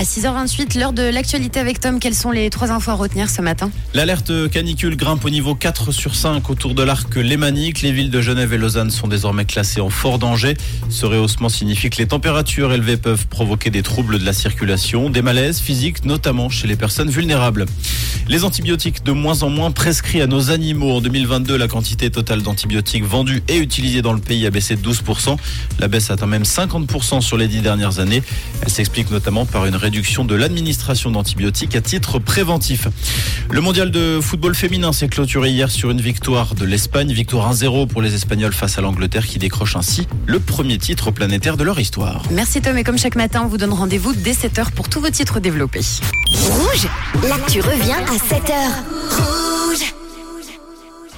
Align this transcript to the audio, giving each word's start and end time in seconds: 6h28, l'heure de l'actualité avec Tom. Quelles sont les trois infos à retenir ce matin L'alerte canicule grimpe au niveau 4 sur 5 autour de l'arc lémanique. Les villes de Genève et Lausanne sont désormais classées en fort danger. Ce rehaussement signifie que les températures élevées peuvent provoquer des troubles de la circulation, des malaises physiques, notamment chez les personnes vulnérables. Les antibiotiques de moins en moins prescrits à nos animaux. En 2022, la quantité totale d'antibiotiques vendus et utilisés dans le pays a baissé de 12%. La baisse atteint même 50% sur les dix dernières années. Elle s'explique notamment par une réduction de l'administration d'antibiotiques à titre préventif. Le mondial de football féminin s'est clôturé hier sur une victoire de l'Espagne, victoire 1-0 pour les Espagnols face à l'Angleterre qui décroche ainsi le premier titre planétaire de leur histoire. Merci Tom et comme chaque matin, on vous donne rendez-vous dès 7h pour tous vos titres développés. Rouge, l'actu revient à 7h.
6h28, 0.00 0.78
l'heure 0.78 0.92
de 0.92 1.02
l'actualité 1.02 1.60
avec 1.60 1.78
Tom. 1.78 2.00
Quelles 2.00 2.14
sont 2.14 2.32
les 2.32 2.50
trois 2.50 2.72
infos 2.72 2.90
à 2.90 2.94
retenir 2.94 3.30
ce 3.30 3.40
matin 3.40 3.70
L'alerte 3.94 4.50
canicule 4.50 4.96
grimpe 4.96 5.24
au 5.24 5.30
niveau 5.30 5.54
4 5.54 5.92
sur 5.92 6.16
5 6.16 6.50
autour 6.50 6.74
de 6.74 6.82
l'arc 6.82 7.14
lémanique. 7.14 7.82
Les 7.82 7.92
villes 7.92 8.10
de 8.10 8.20
Genève 8.20 8.52
et 8.52 8.58
Lausanne 8.58 8.90
sont 8.90 9.06
désormais 9.06 9.44
classées 9.44 9.80
en 9.80 9.90
fort 9.90 10.18
danger. 10.18 10.56
Ce 10.88 11.06
rehaussement 11.06 11.48
signifie 11.48 11.88
que 11.88 11.98
les 11.98 12.06
températures 12.06 12.72
élevées 12.72 12.96
peuvent 12.96 13.28
provoquer 13.28 13.70
des 13.70 13.82
troubles 13.82 14.18
de 14.18 14.24
la 14.24 14.32
circulation, 14.32 15.08
des 15.08 15.22
malaises 15.22 15.60
physiques, 15.60 16.04
notamment 16.04 16.48
chez 16.48 16.66
les 16.66 16.76
personnes 16.76 17.10
vulnérables. 17.10 17.66
Les 18.28 18.44
antibiotiques 18.44 19.04
de 19.04 19.12
moins 19.12 19.42
en 19.42 19.50
moins 19.50 19.70
prescrits 19.70 20.20
à 20.20 20.26
nos 20.26 20.50
animaux. 20.50 20.96
En 20.96 21.00
2022, 21.00 21.56
la 21.56 21.68
quantité 21.68 22.10
totale 22.10 22.42
d'antibiotiques 22.42 23.04
vendus 23.04 23.42
et 23.48 23.58
utilisés 23.58 24.02
dans 24.02 24.12
le 24.12 24.20
pays 24.20 24.46
a 24.46 24.50
baissé 24.50 24.74
de 24.74 24.82
12%. 24.82 25.36
La 25.78 25.88
baisse 25.88 26.10
atteint 26.10 26.26
même 26.26 26.44
50% 26.44 27.20
sur 27.20 27.36
les 27.36 27.46
dix 27.46 27.60
dernières 27.60 28.00
années. 28.00 28.22
Elle 28.62 28.70
s'explique 28.70 29.10
notamment 29.10 29.46
par 29.46 29.66
une 29.66 29.76
réduction 29.82 30.24
de 30.24 30.34
l'administration 30.34 31.10
d'antibiotiques 31.10 31.74
à 31.74 31.80
titre 31.80 32.18
préventif. 32.20 32.86
Le 33.50 33.60
mondial 33.60 33.90
de 33.90 34.20
football 34.22 34.54
féminin 34.54 34.92
s'est 34.92 35.08
clôturé 35.08 35.50
hier 35.50 35.70
sur 35.70 35.90
une 35.90 36.00
victoire 36.00 36.54
de 36.54 36.64
l'Espagne, 36.64 37.12
victoire 37.12 37.52
1-0 37.52 37.88
pour 37.88 38.00
les 38.00 38.14
Espagnols 38.14 38.52
face 38.52 38.78
à 38.78 38.80
l'Angleterre 38.80 39.26
qui 39.26 39.38
décroche 39.38 39.76
ainsi 39.76 40.06
le 40.26 40.38
premier 40.38 40.78
titre 40.78 41.10
planétaire 41.10 41.56
de 41.56 41.64
leur 41.64 41.80
histoire. 41.80 42.22
Merci 42.30 42.62
Tom 42.62 42.78
et 42.78 42.84
comme 42.84 42.98
chaque 42.98 43.16
matin, 43.16 43.42
on 43.44 43.48
vous 43.48 43.58
donne 43.58 43.72
rendez-vous 43.72 44.14
dès 44.14 44.32
7h 44.32 44.70
pour 44.70 44.88
tous 44.88 45.00
vos 45.00 45.10
titres 45.10 45.40
développés. 45.40 45.84
Rouge, 46.30 46.88
l'actu 47.28 47.60
revient 47.60 47.92
à 47.92 48.16
7h. 48.16 49.01